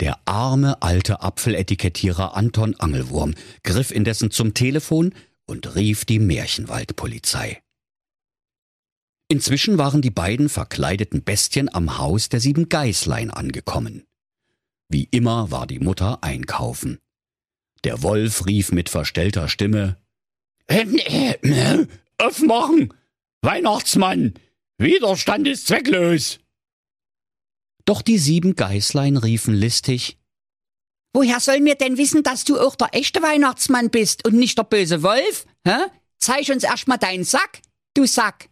Der 0.00 0.20
arme 0.26 0.82
alte 0.82 1.22
Apfeletikettierer 1.22 2.36
Anton 2.36 2.74
Angelwurm 2.74 3.34
griff 3.62 3.90
indessen 3.90 4.30
zum 4.30 4.52
Telefon 4.52 5.14
und 5.46 5.76
rief 5.76 6.04
die 6.04 6.18
Märchenwaldpolizei. 6.18 7.62
Inzwischen 9.28 9.76
waren 9.76 10.00
die 10.00 10.10
beiden 10.10 10.48
verkleideten 10.48 11.22
Bestien 11.22 11.72
am 11.72 11.98
Haus 11.98 12.30
der 12.30 12.40
sieben 12.40 12.68
Geißlein 12.68 13.30
angekommen. 13.30 14.04
Wie 14.88 15.06
immer 15.10 15.50
war 15.50 15.66
die 15.66 15.80
Mutter 15.80 16.22
einkaufen. 16.22 16.98
Der 17.84 18.02
Wolf 18.02 18.46
rief 18.46 18.72
mit 18.72 18.88
verstellter 18.88 19.48
Stimme 19.48 19.98
Aufmachen! 22.18 22.94
Weihnachtsmann! 23.42 24.34
Widerstand 24.78 25.46
ist 25.46 25.66
zwecklos! 25.66 26.40
Doch 27.84 28.02
die 28.02 28.18
sieben 28.18 28.54
Geißlein 28.54 29.16
riefen 29.16 29.54
listig 29.54 30.18
Woher 31.14 31.40
sollen 31.40 31.64
wir 31.64 31.74
denn 31.74 31.96
wissen, 31.96 32.22
dass 32.22 32.44
du 32.44 32.60
auch 32.60 32.76
der 32.76 32.94
echte 32.94 33.22
Weihnachtsmann 33.22 33.90
bist 33.90 34.26
und 34.26 34.34
nicht 34.34 34.58
der 34.58 34.64
böse 34.64 35.02
Wolf? 35.02 35.46
Hä? 35.66 35.86
Zeig 36.18 36.48
uns 36.50 36.64
erst 36.64 36.86
mal 36.86 36.98
deinen 36.98 37.24
Sack, 37.24 37.60
du 37.94 38.06
Sack. 38.06 38.48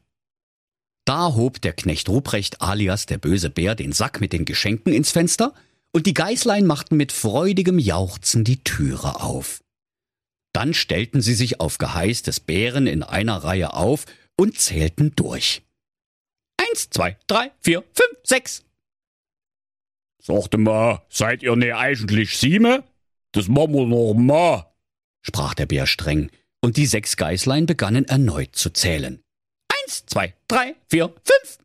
Da 1.07 1.35
hob 1.35 1.63
der 1.63 1.73
Knecht 1.73 2.09
Ruprecht 2.09 2.61
alias 2.61 3.07
der 3.07 3.19
böse 3.19 3.49
Bär 3.49 3.77
den 3.77 3.93
Sack 3.93 4.21
mit 4.21 4.33
den 4.33 4.45
Geschenken 4.45 4.93
ins 4.93 5.13
Fenster, 5.13 5.55
und 5.93 6.07
die 6.07 6.15
Geißlein 6.15 6.67
machten 6.67 6.97
mit 6.97 7.11
freudigem 7.11 7.79
Jauchzen 7.79 8.45
die 8.45 8.63
Türe 8.63 9.23
auf. 9.23 9.63
Dann 10.53 10.75
stellten 10.75 11.23
sie 11.23 11.35
sich 11.35 11.61
auf 11.61 11.79
Geheiß 11.79 12.23
des 12.23 12.41
Bären 12.41 12.87
in 12.87 13.03
einer 13.03 13.37
Reihe 13.39 13.73
auf 13.73 14.05
und 14.37 14.59
zählten 14.59 15.13
durch. 15.17 15.63
Eins, 16.59 16.91
zwei, 16.91 17.17
drei, 17.29 17.53
vier, 17.61 17.85
fünf, 17.95 18.19
sechs. 18.25 18.65
Sagte 20.21 20.59
mal, 20.59 21.03
seid 21.09 21.43
ihr 21.43 21.55
ne 21.57 21.77
eigentlich 21.77 22.37
sieben? 22.37 22.83
Das 23.33 23.49
machen 23.49 23.75
wir 23.75 23.87
noch 23.87 24.15
mal, 24.15 24.67
sprach 25.23 25.55
der 25.55 25.67
Bär 25.67 25.87
streng, 25.87 26.31
und 26.61 26.77
die 26.77 26.87
sechs 26.87 27.17
Geißlein 27.17 27.67
begannen 27.67 28.07
erneut 28.07 28.57
zu 28.57 28.71
zählen. 28.71 29.23
Eins, 29.87 30.05
zwei, 30.07 30.35
drei, 30.49 30.75
vier, 30.89 31.15
fünf. 31.23 31.59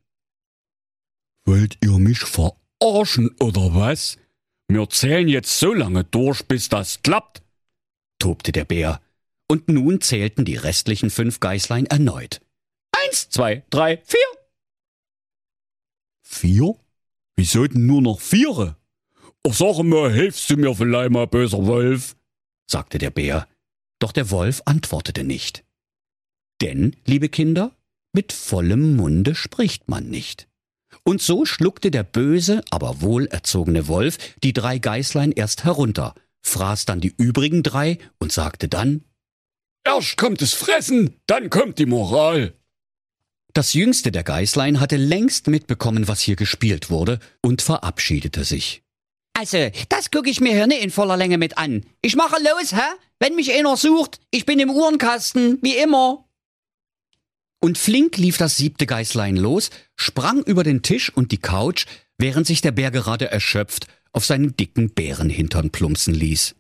Wollt 1.46 1.78
ihr 1.82 1.98
mich 1.98 2.20
verarschen 2.20 3.36
oder 3.40 3.74
was? 3.74 4.20
Wir 4.68 4.88
zählen 4.90 5.28
jetzt 5.28 5.58
so 5.58 5.74
lange 5.74 6.04
durch, 6.04 6.44
bis 6.44 6.70
das 6.70 7.02
klappt, 7.02 7.42
tobte 8.20 8.52
der 8.52 8.66
Bär, 8.66 9.02
und 9.50 9.70
nun 9.70 10.02
zählten 10.02 10.46
die 10.46 10.56
restlichen 10.56 11.10
fünf 11.10 11.40
Geißlein 11.40 11.88
erneut. 11.88 12.42
Eins, 12.92 13.30
zwei, 13.30 13.64
drei, 13.72 13.98
vier. 14.06 14.20
Vier? 16.22 16.76
Wieso 17.36 17.66
denn 17.66 17.88
nur 17.88 18.04
noch 18.04 18.22
viere? 18.22 18.78
Ach, 19.48 19.54
sag 19.54 19.82
mal, 19.82 20.14
hilfst 20.14 20.48
du 20.52 20.58
mir 20.58 20.76
vielleicht 20.76 21.10
mal, 21.10 21.26
böser 21.26 21.66
Wolf? 21.66 22.16
sagte 22.70 23.00
der 23.00 23.10
Bär, 23.10 23.48
doch 23.98 24.12
der 24.12 24.30
Wolf 24.30 24.62
antwortete 24.66 25.24
nicht. 25.24 25.66
Denn, 26.62 26.96
liebe 27.06 27.28
Kinder, 27.28 27.76
mit 28.14 28.34
vollem 28.34 28.96
Munde 28.96 29.36
spricht 29.36 29.88
man 29.90 30.10
nicht. 30.10 30.48
Und 31.04 31.22
so 31.22 31.46
schluckte 31.46 31.92
der 31.92 32.04
böse, 32.04 32.62
aber 32.70 33.02
wohlerzogene 33.02 33.88
Wolf 33.88 34.18
die 34.44 34.54
drei 34.54 34.78
Geißlein 34.78 35.32
erst 35.32 35.64
herunter, 35.64 36.14
fraß 36.42 36.86
dann 36.86 37.00
die 37.00 37.14
übrigen 37.18 37.64
drei 37.64 37.98
und 38.20 38.32
sagte 38.32 38.68
dann 38.68 39.04
Erst 39.84 40.18
kommt 40.18 40.42
das 40.42 40.54
Fressen, 40.54 41.16
dann 41.26 41.50
kommt 41.50 41.80
die 41.80 41.88
Moral. 41.88 42.54
Das 43.54 43.74
jüngste 43.74 44.12
der 44.12 44.24
Geißlein 44.24 44.80
hatte 44.80 44.96
längst 44.96 45.48
mitbekommen, 45.48 46.08
was 46.08 46.22
hier 46.22 46.36
gespielt 46.36 46.90
wurde, 46.90 47.20
und 47.42 47.62
verabschiedete 47.62 48.44
sich. 48.44 48.84
Also, 49.34 49.70
das 49.90 50.12
gucke 50.12 50.30
ich 50.30 50.40
mir 50.40 50.54
hier 50.54 50.68
nicht 50.68 50.84
in 50.84 50.92
voller 50.92 51.18
Länge 51.18 51.38
mit 51.38 51.58
an. 51.58 51.84
Ich 52.02 52.16
mache 52.16 52.38
los, 52.42 52.74
hä? 52.74 52.96
Wenn 53.20 53.36
mich 53.36 53.52
einer 53.54 53.76
sucht, 53.76 54.20
ich 54.30 54.46
bin 54.46 54.60
im 54.60 54.70
Uhrenkasten, 54.70 55.60
wie 55.62 55.76
immer. 55.76 56.26
Und 57.64 57.78
flink 57.78 58.18
lief 58.18 58.38
das 58.38 58.58
siebte 58.58 58.88
Geißlein 58.88 59.38
los, 59.38 59.70
sprang 59.96 60.42
über 60.44 60.64
den 60.64 60.82
Tisch 60.82 61.16
und 61.16 61.32
die 61.32 61.38
Couch, 61.38 61.86
während 62.18 62.48
sich 62.48 62.62
der 62.62 62.72
Bär 62.72 62.90
gerade 62.92 63.30
erschöpft 63.30 63.88
auf 64.14 64.26
seinen 64.26 64.58
dicken 64.58 64.90
Bärenhintern 64.90 65.70
plumpsen 65.70 66.14
ließ. 66.14 66.56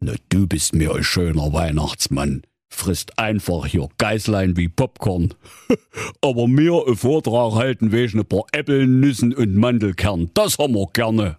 Na, 0.00 0.14
du 0.28 0.46
bist 0.46 0.74
mir 0.74 0.94
ein 0.94 1.04
schöner 1.04 1.52
Weihnachtsmann. 1.52 2.42
Frisst 2.68 3.18
einfach 3.18 3.66
hier 3.66 3.88
Geißlein 3.98 4.56
wie 4.56 4.68
Popcorn. 4.68 5.34
Aber 6.20 6.46
mir 6.46 6.86
ein 6.86 6.96
Vortrag 6.96 7.54
halten 7.54 7.92
wegen 7.92 8.20
ein 8.20 8.26
paar 8.26 8.44
Äppeln, 8.52 9.00
Nüssen 9.00 9.34
und 9.34 9.56
Mandelkern, 9.56 10.30
das 10.34 10.58
haben 10.58 10.74
wir 10.74 10.86
gerne. 10.92 11.38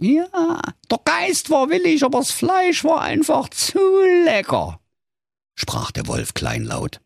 Ja, 0.00 0.60
der 0.90 1.00
Geist 1.04 1.50
war 1.50 1.68
willig, 1.68 2.02
aber 2.04 2.20
das 2.20 2.30
Fleisch 2.30 2.84
war 2.84 3.02
einfach 3.02 3.50
zu 3.50 3.78
lecker, 4.24 4.80
sprach 5.54 5.90
der 5.90 6.06
Wolf 6.06 6.32
kleinlaut. 6.32 7.02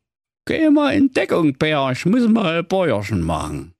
Geh 0.46 0.68
mal 0.68 0.94
in 0.94 1.12
Deckung, 1.12 1.54
Bär, 1.54 1.90
ich 1.92 2.04
muss 2.04 2.28
mal 2.28 2.62
Bäuerchen 2.62 3.22
machen. 3.22 3.72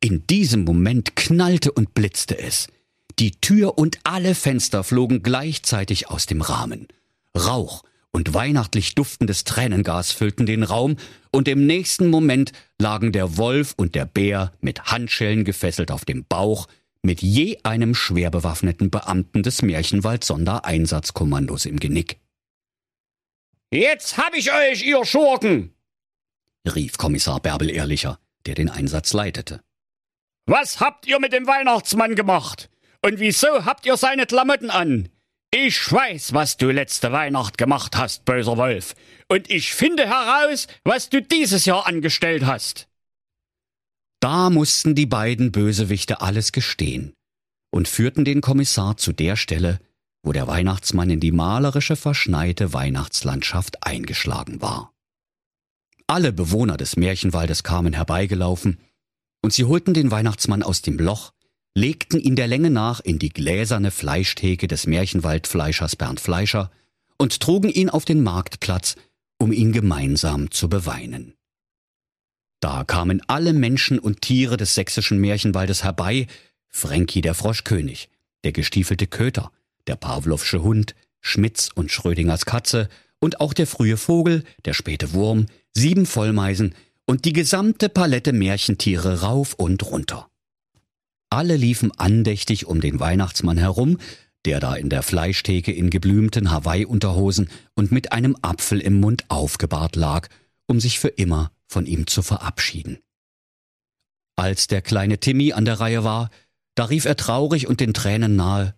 In 0.00 0.26
diesem 0.26 0.64
Moment 0.64 1.14
knallte 1.16 1.72
und 1.72 1.92
blitzte 1.94 2.38
es. 2.38 2.68
Die 3.18 3.32
Tür 3.32 3.78
und 3.78 3.98
alle 4.04 4.34
Fenster 4.34 4.84
flogen 4.84 5.22
gleichzeitig 5.22 6.08
aus 6.08 6.26
dem 6.26 6.42
Rahmen. 6.42 6.86
Rauch 7.36 7.82
und 8.12 8.32
weihnachtlich 8.32 8.94
duftendes 8.94 9.44
Tränengas 9.44 10.12
füllten 10.12 10.46
den 10.46 10.62
Raum, 10.62 10.96
und 11.32 11.48
im 11.48 11.66
nächsten 11.66 12.08
Moment 12.08 12.52
lagen 12.78 13.12
der 13.12 13.36
Wolf 13.36 13.74
und 13.76 13.94
der 13.94 14.06
Bär 14.06 14.52
mit 14.62 14.84
Handschellen 14.84 15.44
gefesselt 15.44 15.90
auf 15.90 16.06
dem 16.06 16.24
Bauch, 16.24 16.66
mit 17.02 17.20
je 17.20 17.58
einem 17.62 17.94
schwer 17.94 18.30
bewaffneten 18.30 18.88
Beamten 18.88 19.42
des 19.42 19.60
Märchenwald-Sondereinsatzkommandos 19.60 21.66
im 21.66 21.78
Genick. 21.78 22.16
Jetzt 23.72 24.16
hab 24.16 24.34
ich 24.34 24.52
euch, 24.52 24.84
ihr 24.84 25.04
Schurken! 25.04 25.74
rief 26.66 26.98
Kommissar 26.98 27.40
Bärbel 27.40 27.70
Ehrlicher, 27.70 28.18
der 28.46 28.54
den 28.54 28.68
Einsatz 28.68 29.12
leitete. 29.12 29.60
Was 30.46 30.80
habt 30.80 31.06
ihr 31.06 31.18
mit 31.18 31.32
dem 31.32 31.46
Weihnachtsmann 31.46 32.14
gemacht? 32.14 32.70
Und 33.04 33.18
wieso 33.18 33.64
habt 33.64 33.86
ihr 33.86 33.96
seine 33.96 34.26
Klamotten 34.26 34.70
an? 34.70 35.08
Ich 35.52 35.90
weiß, 35.90 36.32
was 36.32 36.56
du 36.56 36.70
letzte 36.70 37.12
Weihnacht 37.12 37.58
gemacht 37.58 37.96
hast, 37.96 38.24
böser 38.24 38.56
Wolf. 38.56 38.94
Und 39.28 39.50
ich 39.50 39.72
finde 39.72 40.06
heraus, 40.06 40.66
was 40.84 41.08
du 41.08 41.22
dieses 41.22 41.64
Jahr 41.64 41.86
angestellt 41.86 42.46
hast. 42.46 42.88
Da 44.20 44.50
mussten 44.50 44.94
die 44.94 45.06
beiden 45.06 45.52
Bösewichte 45.52 46.20
alles 46.20 46.52
gestehen 46.52 47.14
und 47.70 47.88
führten 47.88 48.24
den 48.24 48.40
Kommissar 48.40 48.96
zu 48.96 49.12
der 49.12 49.36
Stelle, 49.36 49.80
wo 50.26 50.32
der 50.32 50.48
Weihnachtsmann 50.48 51.08
in 51.08 51.20
die 51.20 51.30
malerische, 51.30 51.94
verschneite 51.94 52.72
Weihnachtslandschaft 52.72 53.86
eingeschlagen 53.86 54.60
war. 54.60 54.92
Alle 56.08 56.32
Bewohner 56.32 56.76
des 56.76 56.96
Märchenwaldes 56.96 57.62
kamen 57.62 57.92
herbeigelaufen, 57.92 58.78
und 59.42 59.52
sie 59.52 59.64
holten 59.64 59.94
den 59.94 60.10
Weihnachtsmann 60.10 60.64
aus 60.64 60.82
dem 60.82 60.98
Loch, 60.98 61.32
legten 61.76 62.18
ihn 62.18 62.34
der 62.34 62.48
Länge 62.48 62.70
nach 62.70 62.98
in 62.98 63.20
die 63.20 63.28
gläserne 63.28 63.92
Fleischtheke 63.92 64.66
des 64.66 64.88
Märchenwaldfleischers 64.88 65.94
Bernd 65.94 66.18
Fleischer 66.18 66.72
und 67.18 67.38
trugen 67.38 67.70
ihn 67.70 67.88
auf 67.88 68.04
den 68.04 68.24
Marktplatz, 68.24 68.96
um 69.38 69.52
ihn 69.52 69.70
gemeinsam 69.70 70.50
zu 70.50 70.68
beweinen. 70.68 71.34
Da 72.58 72.82
kamen 72.82 73.22
alle 73.28 73.52
Menschen 73.52 74.00
und 74.00 74.22
Tiere 74.22 74.56
des 74.56 74.74
sächsischen 74.74 75.20
Märchenwaldes 75.20 75.84
herbei, 75.84 76.26
Fränki 76.68 77.20
der 77.20 77.34
Froschkönig, 77.34 78.08
der 78.42 78.50
gestiefelte 78.50 79.06
Köter, 79.06 79.52
der 79.86 79.96
Pawlowsche 79.96 80.62
Hund, 80.62 80.94
Schmitz 81.20 81.70
und 81.74 81.90
Schrödingers 81.90 82.46
Katze 82.46 82.88
und 83.18 83.40
auch 83.40 83.52
der 83.52 83.66
frühe 83.66 83.96
Vogel, 83.96 84.44
der 84.64 84.74
späte 84.74 85.12
Wurm, 85.12 85.46
sieben 85.74 86.06
Vollmeisen 86.06 86.74
und 87.06 87.24
die 87.24 87.32
gesamte 87.32 87.88
Palette 87.88 88.32
Märchentiere 88.32 89.20
rauf 89.22 89.54
und 89.54 89.82
runter. 89.90 90.28
Alle 91.30 91.56
liefen 91.56 91.92
andächtig 91.98 92.66
um 92.66 92.80
den 92.80 93.00
Weihnachtsmann 93.00 93.58
herum, 93.58 93.98
der 94.44 94.60
da 94.60 94.76
in 94.76 94.88
der 94.88 95.02
Fleischtheke 95.02 95.72
in 95.72 95.90
geblümten 95.90 96.50
Hawaii-Unterhosen 96.50 97.50
und 97.74 97.90
mit 97.90 98.12
einem 98.12 98.36
Apfel 98.42 98.80
im 98.80 99.00
Mund 99.00 99.24
aufgebahrt 99.28 99.96
lag, 99.96 100.28
um 100.66 100.78
sich 100.78 101.00
für 101.00 101.08
immer 101.08 101.50
von 101.66 101.86
ihm 101.86 102.06
zu 102.06 102.22
verabschieden. 102.22 102.98
Als 104.36 104.68
der 104.68 104.82
kleine 104.82 105.18
Timmy 105.18 105.52
an 105.52 105.64
der 105.64 105.80
Reihe 105.80 106.04
war, 106.04 106.30
da 106.76 106.84
rief 106.84 107.06
er 107.06 107.16
traurig 107.16 107.66
und 107.66 107.80
den 107.80 107.94
Tränen 107.94 108.36
nahe 108.36 108.74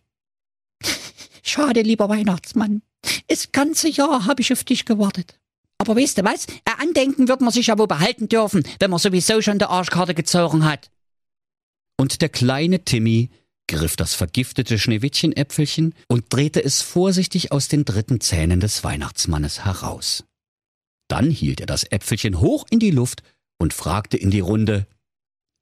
Schade, 1.48 1.82
lieber 1.82 2.08
Weihnachtsmann. 2.08 2.82
Das 3.28 3.52
ganze 3.52 3.88
Jahr 3.88 4.26
habe 4.26 4.42
ich 4.42 4.52
auf 4.52 4.64
dich 4.64 4.84
gewartet. 4.84 5.38
Aber 5.78 5.96
weißt 5.96 6.18
du 6.18 6.24
was? 6.24 6.46
Ein 6.64 6.88
Andenken 6.88 7.28
wird 7.28 7.40
man 7.40 7.52
sich 7.52 7.68
ja 7.68 7.78
wohl 7.78 7.86
behalten 7.86 8.28
dürfen, 8.28 8.64
wenn 8.80 8.90
man 8.90 8.98
sowieso 8.98 9.40
schon 9.40 9.58
die 9.58 9.64
Arschkarte 9.64 10.14
gezogen 10.14 10.64
hat. 10.64 10.90
Und 11.96 12.20
der 12.20 12.28
kleine 12.28 12.84
Timmy 12.84 13.30
griff 13.68 13.96
das 13.96 14.14
vergiftete 14.14 14.78
Schneewittchenäpfelchen 14.78 15.94
und 16.08 16.24
drehte 16.30 16.64
es 16.64 16.82
vorsichtig 16.82 17.52
aus 17.52 17.68
den 17.68 17.84
dritten 17.84 18.20
Zähnen 18.20 18.60
des 18.60 18.82
Weihnachtsmannes 18.82 19.64
heraus. 19.64 20.24
Dann 21.08 21.30
hielt 21.30 21.60
er 21.60 21.66
das 21.66 21.84
Äpfelchen 21.84 22.40
hoch 22.40 22.66
in 22.70 22.80
die 22.80 22.90
Luft 22.90 23.22
und 23.58 23.72
fragte 23.72 24.16
in 24.16 24.30
die 24.30 24.40
Runde 24.40 24.86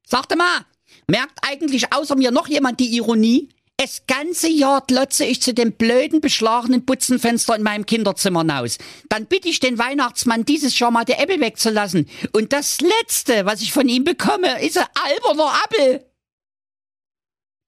Sagte 0.05 0.37
mal, 0.37 0.65
merkt 1.07 1.37
eigentlich 1.41 1.93
außer 1.93 2.15
mir 2.15 2.31
noch 2.31 2.47
jemand 2.47 2.79
die 2.79 2.95
Ironie? 2.95 3.49
Es 3.79 4.07
ganze 4.07 4.49
Jahr 4.49 4.83
glotze 4.87 5.23
ich 5.23 5.39
zu 5.39 5.53
dem 5.53 5.71
blöden, 5.71 6.19
beschlagenen 6.19 6.83
Butzenfenster 6.83 7.55
in 7.55 7.61
meinem 7.61 7.85
Kinderzimmer 7.85 8.39
hinaus. 8.39 8.79
Dann 9.07 9.27
bitte 9.27 9.49
ich 9.49 9.59
den 9.59 9.77
Weihnachtsmann, 9.77 10.45
dieses 10.45 10.77
Jahr 10.79 10.89
mal 10.89 11.05
die 11.05 11.13
Äpfel 11.13 11.39
wegzulassen. 11.39 12.09
Und 12.33 12.53
das 12.53 12.79
Letzte, 12.81 13.45
was 13.45 13.61
ich 13.61 13.71
von 13.71 13.87
ihm 13.87 14.03
bekomme, 14.03 14.65
ist 14.65 14.79
ein 14.79 14.87
alberner 14.95 15.53
Appel. 15.63 16.05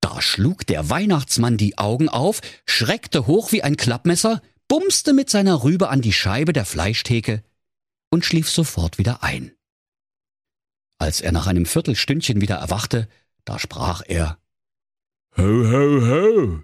Da 0.02 0.20
schlug 0.20 0.66
der 0.66 0.90
Weihnachtsmann 0.90 1.58
die 1.58 1.78
Augen 1.78 2.10
auf, 2.10 2.42
schreckte 2.66 3.28
hoch 3.28 3.52
wie 3.52 3.62
ein 3.62 3.78
Klappmesser, 3.78 4.42
bumste 4.68 5.14
mit 5.14 5.30
seiner 5.30 5.64
Rübe 5.64 5.90
an 5.90 6.02
die 6.02 6.14
Scheibe 6.14 6.54
der 6.54 6.66
Fleischtheke 6.66 7.44
und 8.10 8.26
schlief 8.26 8.50
sofort 8.50 8.98
wieder 8.98 9.22
ein. 9.22 9.52
Als 10.98 11.22
er 11.22 11.32
nach 11.32 11.46
einem 11.46 11.68
Viertelstündchen 11.68 12.42
wieder 12.42 12.56
erwachte, 12.56 13.08
da 13.46 13.60
sprach 13.60 14.02
er 14.08 14.40
Ho, 15.38 15.44
ho, 15.44 16.08
ho. 16.08 16.60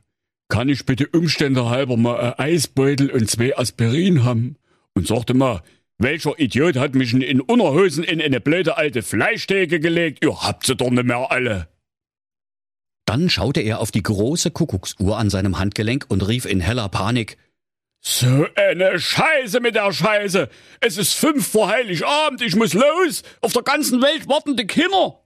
Kann 0.49 0.69
ich 0.69 0.85
bitte 0.85 1.07
Umstände 1.07 1.69
halber 1.69 1.97
mal 1.97 2.19
ein 2.19 2.39
Eisbeutel 2.39 3.09
und 3.09 3.29
zwei 3.29 3.57
Aspirin 3.57 4.23
haben? 4.23 4.57
Und 4.93 5.07
sagte 5.07 5.33
mal, 5.33 5.61
welcher 5.97 6.37
Idiot 6.39 6.75
hat 6.77 6.93
mich 6.93 7.13
in 7.13 7.41
Unterhosen 7.41 8.03
in 8.03 8.21
eine 8.21 8.41
blöde 8.41 8.77
alte 8.77 9.01
Fleischtheke 9.01 9.79
gelegt? 9.79 10.23
Ihr 10.23 10.41
habt 10.41 10.65
sie 10.65 10.75
doch 10.75 10.89
nicht 10.89 11.05
mehr 11.05 11.31
alle. 11.31 11.67
Dann 13.05 13.29
schaute 13.29 13.61
er 13.61 13.79
auf 13.79 13.91
die 13.91 14.03
große 14.03 14.51
Kuckucksuhr 14.51 15.17
an 15.17 15.29
seinem 15.29 15.59
Handgelenk 15.59 16.05
und 16.09 16.27
rief 16.27 16.45
in 16.45 16.59
heller 16.59 16.89
Panik 16.89 17.37
So 18.01 18.47
eine 18.55 18.99
Scheiße 18.99 19.59
mit 19.59 19.75
der 19.75 19.93
Scheiße. 19.93 20.49
Es 20.81 20.97
ist 20.97 21.13
fünf 21.13 21.47
vor 21.47 21.69
Heiligabend, 21.69 22.41
ich 22.41 22.55
muss 22.55 22.73
los. 22.73 23.23
Auf 23.41 23.53
der 23.53 23.63
ganzen 23.63 24.01
Welt 24.01 24.27
warten 24.27 24.57
die 24.57 24.67
Kinder. 24.67 25.21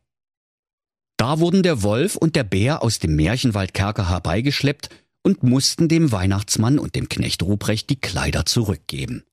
Da 1.20 1.42
wurden 1.42 1.64
der 1.64 1.84
Wolf 1.84 2.16
und 2.16 2.38
der 2.38 2.46
Bär 2.46 2.82
aus 2.82 3.00
dem 3.00 3.18
Märchenwaldkerker 3.18 4.08
herbeigeschleppt 4.08 4.90
und 5.22 5.44
mussten 5.44 5.90
dem 5.90 6.14
Weihnachtsmann 6.14 6.80
und 6.80 6.96
dem 6.96 7.10
Knecht 7.10 7.44
Ruprecht 7.44 7.90
die 7.90 8.00
Kleider 8.00 8.46
zurückgeben. 8.46 9.26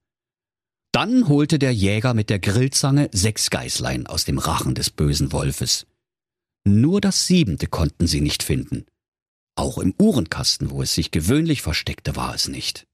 Dann 0.91 1.29
holte 1.29 1.61
der 1.61 1.73
Jäger 1.73 2.13
mit 2.13 2.29
der 2.29 2.41
Grillzange 2.41 3.09
sechs 3.13 3.51
Geißlein 3.51 4.09
aus 4.09 4.25
dem 4.25 4.39
Rachen 4.39 4.75
des 4.75 4.91
bösen 4.91 5.31
Wolfes. 5.31 5.87
Nur 6.65 7.01
das 7.01 7.29
siebente 7.29 7.69
konnten 7.69 8.09
sie 8.09 8.21
nicht 8.21 8.43
finden. 8.43 8.85
Auch 9.55 9.79
im 9.79 9.95
Uhrenkasten, 9.97 10.73
wo 10.73 10.83
es 10.83 10.93
sich 10.93 11.13
gewöhnlich 11.13 11.63
versteckte, 11.63 12.17
war 12.17 12.35
es 12.35 12.49
nicht. 12.49 12.89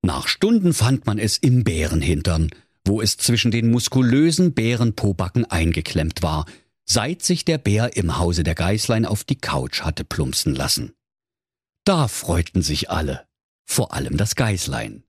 Nach 0.00 0.26
Stunden 0.26 0.72
fand 0.72 1.04
man 1.04 1.18
es 1.18 1.36
im 1.36 1.64
Bärenhintern, 1.64 2.48
wo 2.86 3.02
es 3.02 3.18
zwischen 3.18 3.50
den 3.50 3.70
muskulösen 3.70 4.54
Bärenpobacken 4.54 5.44
eingeklemmt 5.44 6.22
war, 6.22 6.46
seit 6.84 7.22
sich 7.22 7.44
der 7.44 7.58
Bär 7.58 7.96
im 7.96 8.18
Hause 8.18 8.44
der 8.44 8.54
Geißlein 8.54 9.06
auf 9.06 9.24
die 9.24 9.38
Couch 9.38 9.82
hatte 9.82 10.04
plumpsen 10.04 10.54
lassen. 10.54 10.94
Da 11.84 12.08
freuten 12.08 12.62
sich 12.62 12.90
alle, 12.90 13.26
vor 13.64 13.92
allem 13.92 14.16
das 14.16 14.34
Geißlein. 14.34 15.04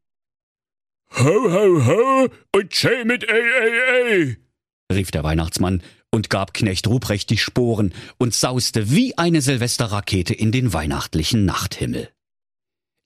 Ho, 1.16 1.24
ho, 1.26 1.86
ho 1.86 2.30
und 2.56 2.74
schä 2.74 3.06
mit 3.06 3.24
ey, 3.24 3.44
ey, 3.62 4.12
ey, 4.12 4.38
rief 4.92 5.12
der 5.12 5.24
Weihnachtsmann 5.24 5.84
und 6.10 6.30
gab 6.30 6.54
Knecht 6.54 6.88
Ruprecht 6.88 7.30
die 7.30 7.38
Sporen 7.38 7.94
und 8.18 8.34
sauste 8.34 8.90
wie 8.92 9.18
eine 9.18 9.42
Silvesterrakete 9.42 10.34
in 10.34 10.52
den 10.52 10.74
weihnachtlichen 10.74 11.46
Nachthimmel. 11.46 12.10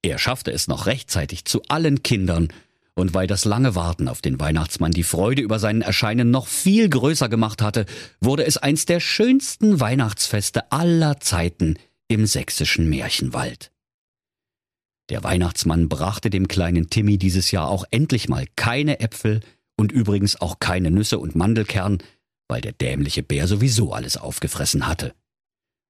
Er 0.04 0.20
schaffte 0.20 0.52
es 0.52 0.68
noch 0.68 0.86
rechtzeitig 0.86 1.46
zu 1.46 1.62
allen 1.68 2.04
Kindern 2.04 2.50
und 2.98 3.14
weil 3.14 3.28
das 3.28 3.46
lange 3.46 3.76
Warten 3.76 4.08
auf 4.08 4.22
den 4.22 4.40
Weihnachtsmann 4.40 4.92
die 4.92 5.04
Freude 5.04 5.44
über 5.44 5.60
seinen 5.60 5.84
Erscheinen 5.84 6.32
noch 6.32 6.48
viel 6.48 6.90
größer 6.90 7.30
gemacht 7.30 7.62
hatte, 7.62 7.86
wurde 8.22 8.44
es 8.44 8.58
eins 8.58 8.86
der 8.86 9.00
schönsten 9.00 9.80
Weihnachtsfeste 9.80 10.72
aller 10.72 11.20
Zeiten 11.20 11.78
im 12.08 12.26
sächsischen 12.26 12.90
Märchenwald. 12.90 13.72
Der 15.10 15.24
Weihnachtsmann 15.24 15.90
brachte 15.90 16.32
dem 16.32 16.48
kleinen 16.48 16.90
Timmy 16.90 17.20
dieses 17.20 17.52
Jahr 17.52 17.70
auch 17.70 17.86
endlich 17.92 18.30
mal 18.30 18.48
keine 18.56 19.00
Äpfel 19.00 19.42
und 19.78 19.92
übrigens 19.92 20.42
auch 20.42 20.60
keine 20.60 20.90
Nüsse 20.90 21.20
und 21.20 21.36
Mandelkern, 21.36 22.00
weil 22.48 22.62
der 22.62 22.74
dämliche 22.74 23.22
Bär 23.22 23.48
sowieso 23.48 23.94
alles 23.94 24.18
aufgefressen 24.18 24.88
hatte. 24.88 25.14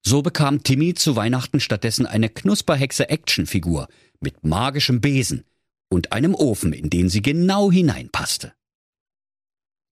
So 0.05 0.21
bekam 0.21 0.61
Timmy 0.61 0.93
zu 0.93 1.15
Weihnachten 1.15 1.61
stattdessen 1.61 2.05
eine 2.05 2.27
Knusperhexe-Actionfigur 2.27 3.87
mit 4.19 4.43
magischem 4.43 4.99
Besen, 4.99 5.45
und 5.89 6.11
einem 6.11 6.35
Ofen, 6.35 6.73
in 6.73 6.89
den 6.89 7.09
sie 7.09 7.21
genau 7.21 7.71
hineinpasste. 7.71 8.53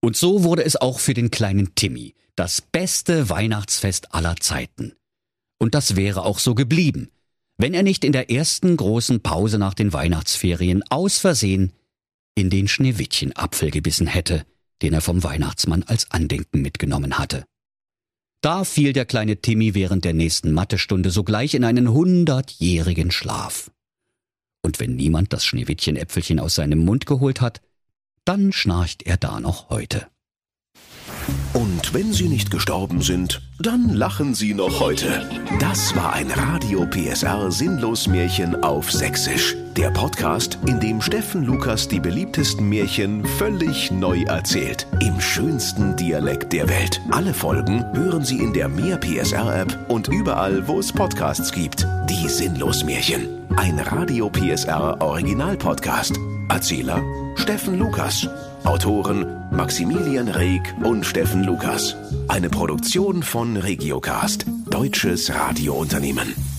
Und 0.02 0.16
so 0.16 0.44
wurde 0.44 0.64
es 0.64 0.76
auch 0.76 1.00
für 1.00 1.14
den 1.14 1.32
kleinen 1.32 1.74
Timmy 1.76 2.14
das 2.36 2.62
beste 2.62 3.30
Weihnachtsfest 3.30 4.14
aller 4.14 4.36
Zeiten. 4.36 4.94
Und 5.58 5.74
das 5.74 5.96
wäre 5.96 6.24
auch 6.24 6.40
so 6.40 6.54
geblieben, 6.54 7.10
wenn 7.58 7.74
er 7.74 7.84
nicht 7.84 8.04
in 8.04 8.12
der 8.12 8.30
ersten 8.30 8.76
großen 8.76 9.22
Pause 9.22 9.58
nach 9.58 9.74
den 9.74 9.94
Weihnachtsferien 9.94 10.84
aus 10.90 11.18
Versehen 11.18 11.72
in 12.36 12.50
den 12.50 12.68
Schneewittchenapfel 12.68 13.72
gebissen 13.72 14.08
hätte, 14.08 14.46
den 14.82 14.94
er 14.94 15.02
vom 15.02 15.24
Weihnachtsmann 15.24 15.84
als 15.84 16.12
Andenken 16.12 16.62
mitgenommen 16.62 17.18
hatte. 17.18 17.46
Da 18.42 18.64
fiel 18.64 18.94
der 18.94 19.06
kleine 19.06 19.38
Timmy 19.38 19.74
während 19.74 20.06
der 20.06 20.14
nächsten 20.14 20.52
Mathestunde 20.52 21.10
sogleich 21.10 21.56
in 21.56 21.64
einen 21.64 21.92
hundertjährigen 21.92 23.10
Schlaf. 23.10 23.72
Und 24.66 24.80
wenn 24.80 24.96
niemand 24.96 25.32
das 25.32 25.46
Schneewittchenäpfelchen 25.46 26.40
aus 26.40 26.56
seinem 26.56 26.80
Mund 26.80 27.06
geholt 27.06 27.40
hat, 27.40 27.62
dann 28.26 28.52
schnarcht 28.52 29.04
er 29.04 29.16
da 29.16 29.40
noch 29.40 29.70
heute. 29.70 30.08
Und 31.54 31.94
wenn 31.94 32.14
sie 32.14 32.28
nicht 32.28 32.52
gestorben 32.52 33.02
sind, 33.02 33.42
dann 33.60 33.90
lachen 33.90 34.36
sie 34.36 34.54
noch 34.54 34.80
heute. 34.80 35.30
Das 35.60 35.96
war 35.96 36.14
ein 36.14 36.30
Radio 36.32 36.86
PSR 36.86 37.52
Sinnlos 37.52 38.08
Märchen 38.08 38.62
auf 38.64 38.92
Sächsisch. 38.92 39.56
Der 39.78 39.90
Podcast, 39.92 40.58
in 40.68 40.80
dem 40.80 41.02
Steffen 41.02 41.44
Lukas 41.44 41.88
die 41.88 42.00
beliebtesten 42.00 42.68
Märchen 42.68 43.26
völlig 43.26 43.92
neu 43.92 44.24
erzählt. 44.24 44.88
Im 45.02 45.20
schönsten 45.20 45.96
Dialekt 45.96 46.54
der 46.54 46.70
Welt. 46.70 47.02
Alle 47.12 47.34
Folgen 47.34 47.86
hören 47.94 48.24
Sie 48.24 48.38
in 48.38 48.54
der 48.54 48.70
Mehr 48.70 48.98
PSR 48.98 49.62
App 49.62 49.78
und 49.90 50.08
überall, 50.08 50.68
wo 50.68 50.80
es 50.80 50.92
Podcasts 50.92 51.52
gibt. 51.52 51.88
Die 52.10 52.28
Sinnlos 52.28 52.84
Märchen. 52.84 53.28
Ein 53.58 53.80
Radio 53.80 54.30
PSR 54.30 55.02
Original 55.02 55.58
Podcast. 55.58 56.16
Erzähler 56.50 57.02
Steffen 57.36 57.80
Lukas. 57.80 58.28
Autoren 58.66 59.28
Maximilian 59.52 60.28
Reg 60.28 60.62
und 60.84 61.06
Steffen 61.06 61.44
Lukas. 61.44 61.96
Eine 62.28 62.50
Produktion 62.50 63.22
von 63.22 63.58
Regiocast, 63.58 64.46
deutsches 64.70 65.32
Radiounternehmen. 65.34 66.55